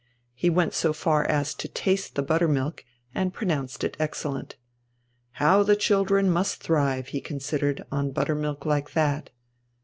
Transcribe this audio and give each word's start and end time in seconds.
He 0.33 0.49
went 0.49 0.73
so 0.73 0.93
far 0.93 1.25
as 1.27 1.53
to 1.53 1.67
taste 1.67 2.15
the 2.15 2.23
buttermilk, 2.23 2.83
and 3.13 3.35
pronounced 3.35 3.83
it 3.83 3.95
excellent. 3.99 4.55
How 5.33 5.61
the 5.61 5.75
children 5.75 6.27
must 6.27 6.63
thrive, 6.63 7.09
he 7.09 7.21
considered, 7.21 7.83
on 7.91 8.09
buttermilk 8.11 8.65
like 8.65 8.93
that. 8.93 9.29